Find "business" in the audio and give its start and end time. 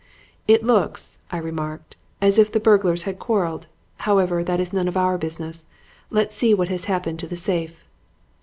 5.19-5.67